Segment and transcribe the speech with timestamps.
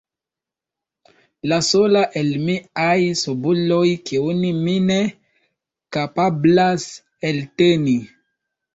[1.51, 4.99] La sola el miaj subuloj, kiun mi ne
[6.01, 6.91] kapablas
[7.35, 7.99] elteni.